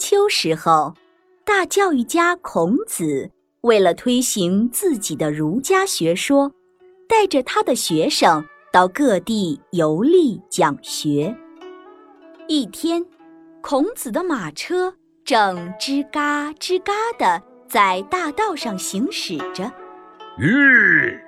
[0.00, 0.94] 周时候，
[1.44, 3.30] 大教育家孔子
[3.60, 6.50] 为了推行自己的儒家学说，
[7.06, 11.36] 带着他的学生到各地游历讲学。
[12.46, 13.04] 一天，
[13.60, 14.94] 孔子的马车
[15.24, 19.70] 正吱嘎吱嘎的在大道上行驶着。
[20.38, 21.20] 吁！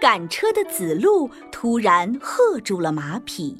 [0.00, 3.56] 赶车的子路突然喝住了马匹。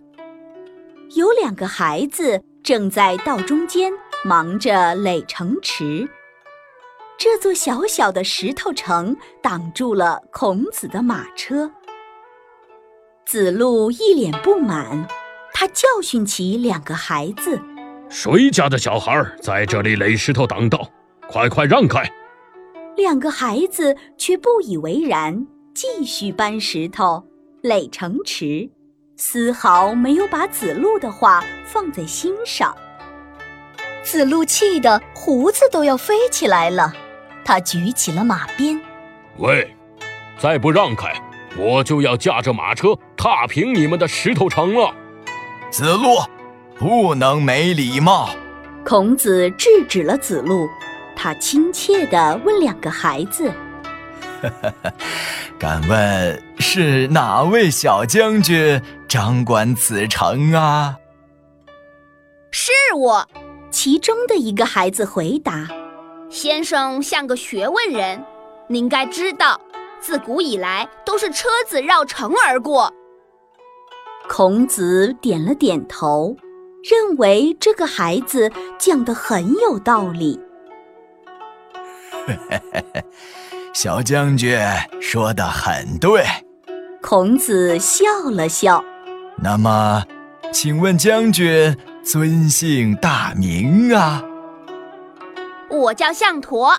[1.15, 3.93] 有两个孩子正在道中间
[4.25, 6.09] 忙着垒城池。
[7.17, 11.71] 这座小小的石头城挡住了孔子的马车。
[13.25, 15.07] 子路一脸不满，
[15.53, 17.61] 他教训起两个孩子
[18.11, 20.91] ：“谁家的小孩在这里垒石头挡道？
[21.29, 22.03] 快快让开！”
[22.97, 27.25] 两个孩子却不以为然，继续搬石头、
[27.63, 28.69] 垒城池，
[29.17, 32.77] 丝毫没有把子路的话放在心上。
[34.05, 36.93] 子路气得胡子都要飞起来了，
[37.45, 38.81] 他举起了马鞭
[39.39, 39.75] ：“喂，
[40.39, 41.13] 再不让开，
[41.57, 44.95] 我就要驾着马车踏平你们的石头城了！”
[45.73, 46.19] 子路，
[46.79, 48.29] 不能没礼貌。
[48.85, 50.69] 孔子制止了子路。
[51.17, 53.51] 他亲切地问两个孩子
[55.59, 60.97] ：“敢问是哪位小将军掌管此城啊
[62.51, 63.27] ？”“是我。”
[63.75, 65.67] 其中的一个孩子回答
[66.31, 68.25] ：“先生像个学问人，
[68.69, 69.61] 您该知道，
[70.01, 72.95] 自古以来都是车子绕城而过。”
[74.31, 76.37] 孔子点了点头，
[76.89, 80.41] 认为这个孩子讲的很有道理。
[83.75, 84.57] 小将军
[85.01, 86.25] 说的很对。
[87.03, 88.83] 孔子笑了笑。
[89.37, 90.01] 那么，
[90.53, 94.23] 请问将军尊姓大名啊？
[95.71, 96.77] 我叫项佗。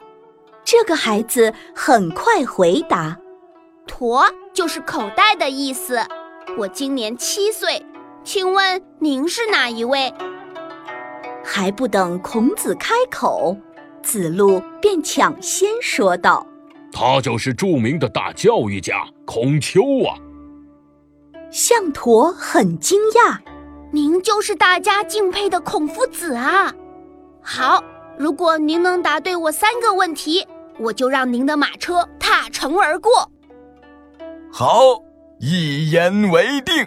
[0.63, 3.17] 这个孩子很快回答
[3.87, 5.99] ：“佗就是口袋的意思。
[6.57, 7.83] 我今年七岁，
[8.23, 10.13] 请问您是哪一位？”
[11.43, 13.57] 还不等孔子开口。
[14.03, 16.45] 子路便抢先说道
[16.93, 20.13] ：“他就是著名的大教育家孔丘啊！”
[21.49, 23.39] 项佗很惊讶
[23.95, 26.75] ：“您就是大家敬佩的孔夫子啊！”
[27.41, 27.81] 好，
[28.17, 30.45] 如果您能答对我三个问题，
[30.77, 33.31] 我就让您的马车踏城而过。
[34.51, 35.01] 好，
[35.39, 36.85] 一言为定。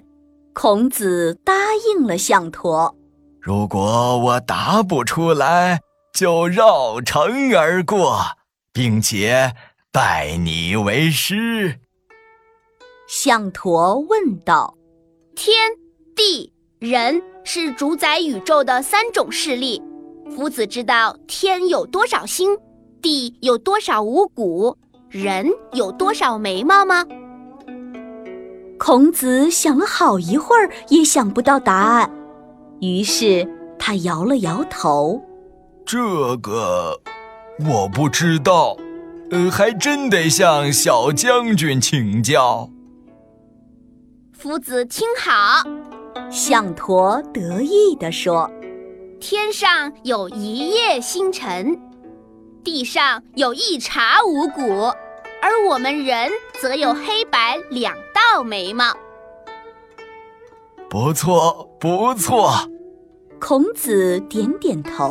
[0.52, 1.54] 孔子答
[1.88, 2.94] 应了项佗
[3.40, 5.80] ：“如果我答不出来。”
[6.12, 8.20] 就绕城而过，
[8.72, 9.54] 并且
[9.92, 11.78] 拜你为师。
[13.06, 14.76] 项佗问道
[15.36, 15.54] ：“天
[16.16, 19.82] 地人是主宰宇宙的三种势力，
[20.30, 22.56] 夫子知道天有多少星，
[23.02, 24.76] 地有多少五谷，
[25.08, 27.04] 人有多少眉毛吗？”
[28.78, 32.08] 孔子想了好一会儿，也想不到答案，
[32.80, 35.20] 于是他摇了摇头。
[35.84, 35.98] 这
[36.36, 37.00] 个
[37.68, 38.76] 我不知道，
[39.32, 42.70] 呃，还真得向小将军请教。
[44.32, 45.68] 夫子听好，
[46.30, 48.50] 项佗得意地说
[49.18, 51.80] ：“天上有一夜星辰，
[52.62, 54.92] 地上有一茬五谷，
[55.40, 56.30] 而我们人
[56.60, 58.84] 则有黑白两道眉毛。”
[60.90, 62.50] 不错，不错。
[63.40, 65.10] 孔子点点头。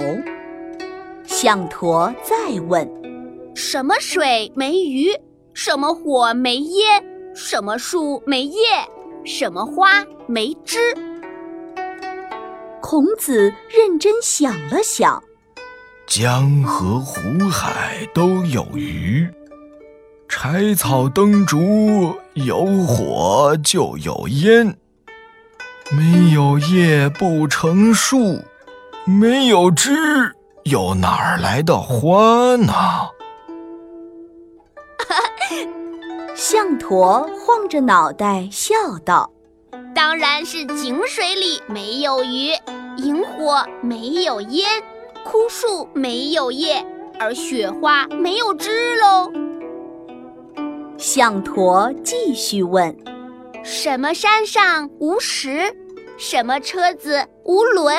[1.25, 2.35] 项佗再
[2.67, 2.87] 问
[3.55, 5.09] ：“什么水没鱼？
[5.53, 7.03] 什么火没烟？
[7.33, 8.59] 什么树没叶？
[9.25, 10.77] 什么花没枝？”
[12.89, 15.21] 孔子认真想了想
[16.07, 19.27] ：“江河湖海都有鱼，
[20.29, 24.73] 柴草灯烛有火就有烟，
[25.91, 28.39] 没有叶不成树，
[29.03, 29.91] 没有枝。”
[30.63, 32.73] 又哪儿来的花呢？
[36.33, 38.73] 象驼晃着脑袋笑
[39.03, 39.29] 道
[39.93, 42.51] ：“当然是井水里没有鱼，
[42.97, 44.67] 萤火没有烟，
[45.23, 46.85] 枯树没有叶，
[47.19, 49.31] 而雪花没有枝喽。”
[50.97, 52.95] 项佗继续问
[53.63, 55.71] ：“什么山上无石？
[56.17, 57.95] 什么车子无轮？”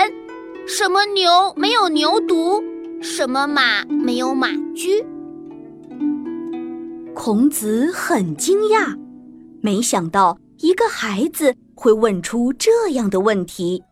[0.67, 2.62] 什么牛没有牛犊？
[3.00, 5.03] 什么马没有马驹？
[7.15, 8.95] 孔子很惊讶，
[9.62, 13.83] 没想到一个孩子会问出这样的问题。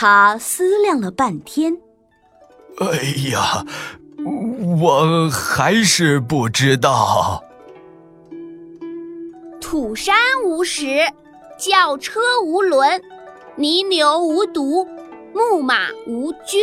[0.00, 1.76] 他思量了半天，
[2.78, 2.86] 哎
[3.32, 3.66] 呀，
[4.80, 7.42] 我还是不知道。
[9.60, 10.14] 土山
[10.44, 11.00] 无石，
[11.58, 13.02] 轿车无轮，
[13.56, 14.86] 泥牛无犊，
[15.34, 16.58] 木马无驹。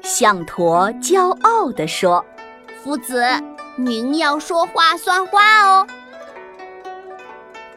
[0.00, 2.24] 象驼骄傲地说
[2.82, 3.22] ：“夫子，
[3.76, 5.86] 您要说话算话哦。”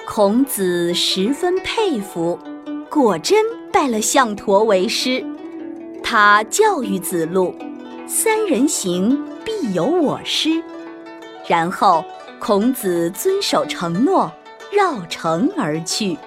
[0.08, 2.40] 孔子十分佩服，
[2.90, 5.24] 果真拜了象驼为师。
[6.04, 7.54] 他教育子路
[8.08, 10.64] ：“三人行，必有我师。”
[11.48, 12.04] 然后，
[12.40, 14.32] 孔子遵守承诺，
[14.72, 16.18] 绕城而去。